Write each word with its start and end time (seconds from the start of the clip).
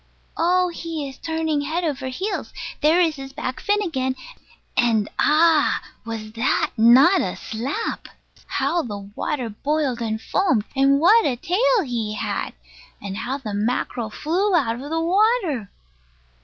Oh, 0.35 0.69
he 0.69 1.07
is 1.07 1.19
turning 1.19 1.61
head 1.61 1.83
over 1.83 2.07
heels! 2.07 2.51
There 2.81 2.99
is 2.99 3.17
his 3.17 3.33
back 3.33 3.59
fin 3.59 3.83
again. 3.83 4.15
And 4.75 5.07
Ah! 5.19 5.79
was 6.03 6.31
that 6.31 6.71
not 6.75 7.21
a 7.21 7.35
slap! 7.35 8.07
How 8.47 8.81
the 8.81 8.97
water 8.97 9.47
boiled 9.51 10.01
and 10.01 10.19
foamed; 10.19 10.65
and 10.75 10.99
what 10.99 11.23
a 11.27 11.35
tail 11.35 11.83
he 11.85 12.15
had! 12.15 12.53
And 12.99 13.15
how 13.15 13.37
the 13.37 13.53
mackerel 13.53 14.09
flew 14.09 14.55
out 14.55 14.81
of 14.81 14.89
the 14.89 14.99
water! 14.99 15.69